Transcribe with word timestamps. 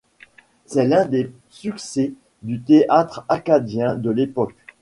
C'est 0.65 0.87
l'un 0.87 1.05
des 1.05 1.31
succès 1.51 2.13
du 2.41 2.59
théâtre 2.59 3.23
acadien 3.29 3.93
de 3.93 4.09
l'époque. 4.09 4.55